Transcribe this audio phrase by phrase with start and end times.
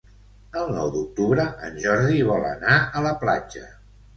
[0.61, 3.71] El nou d'octubre en Jordi vol anar a la platja.